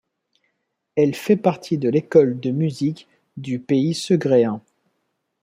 [0.95, 3.07] Elle fait partie de l'école de musique
[3.37, 4.59] du Pays Segréen.